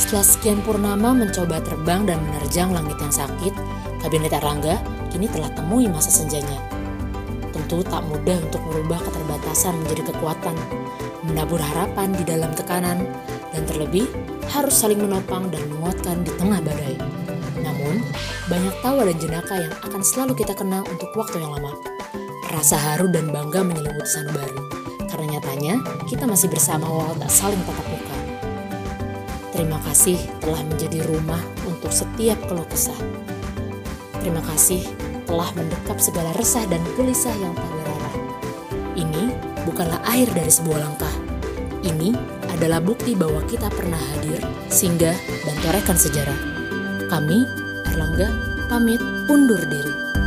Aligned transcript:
Setelah 0.00 0.24
sekian 0.24 0.64
purnama 0.64 1.12
mencoba 1.12 1.60
terbang 1.60 2.08
dan 2.08 2.24
menerjang 2.24 2.72
langit 2.72 2.96
yang 3.04 3.12
sakit, 3.12 3.52
Kabinet 4.00 4.32
Erlangga 4.32 4.80
kini 5.12 5.28
telah 5.28 5.52
temui 5.52 5.92
masa 5.92 6.08
senjanya. 6.08 6.56
Tentu 7.52 7.84
tak 7.84 8.08
mudah 8.08 8.40
untuk 8.40 8.64
merubah 8.64 8.96
keterbatasan 8.96 9.76
menjadi 9.84 10.08
kekuatan, 10.08 10.56
menabur 11.28 11.60
harapan 11.60 12.16
di 12.16 12.24
dalam 12.24 12.48
tekanan, 12.56 13.04
dan 13.52 13.62
terlebih 13.68 14.08
harus 14.48 14.72
saling 14.72 15.04
menopang 15.04 15.52
dan 15.52 15.60
menguatkan 15.68 16.24
di 16.24 16.32
tengah 16.40 16.64
badai. 16.64 16.96
Namun, 17.60 18.00
banyak 18.48 18.74
tawa 18.80 19.04
dan 19.04 19.20
jenaka 19.20 19.54
yang 19.60 19.74
akan 19.84 20.00
selalu 20.00 20.32
kita 20.32 20.56
kenang 20.56 20.88
untuk 20.88 21.12
waktu 21.12 21.44
yang 21.44 21.52
lama. 21.52 21.76
Rasa 22.48 22.80
haru 22.80 23.12
dan 23.12 23.28
bangga 23.28 23.60
menyelimuti 23.62 24.08
sanubari, 24.08 24.58
karena 25.12 25.36
nyatanya 25.36 25.74
kita 26.08 26.24
masih 26.24 26.48
bersama 26.48 26.88
walau 26.88 27.14
tak 27.20 27.28
saling 27.30 27.60
tatap 27.68 27.84
muka. 27.84 28.09
Terima 29.60 29.76
kasih 29.84 30.16
telah 30.40 30.64
menjadi 30.64 31.04
rumah 31.04 31.36
untuk 31.68 31.92
setiap 31.92 32.40
keluh 32.48 32.64
kesah. 32.64 32.96
Terima 34.16 34.40
kasih 34.40 34.80
telah 35.28 35.52
mendekap 35.52 36.00
segala 36.00 36.32
resah 36.40 36.64
dan 36.64 36.80
gelisah 36.96 37.36
yang 37.36 37.52
tak 37.52 37.68
berarah. 37.68 38.14
Ini 38.96 39.36
bukanlah 39.68 40.00
akhir 40.08 40.32
dari 40.32 40.48
sebuah 40.48 40.80
langkah. 40.80 41.12
Ini 41.84 42.08
adalah 42.56 42.80
bukti 42.80 43.12
bahwa 43.12 43.44
kita 43.52 43.68
pernah 43.68 44.00
hadir, 44.16 44.40
singgah, 44.72 45.12
dan 45.44 45.54
torehkan 45.60 46.00
sejarah. 46.00 46.40
Kami, 47.12 47.44
Erlangga, 47.92 48.32
pamit 48.72 49.04
undur 49.28 49.60
diri. 49.68 50.19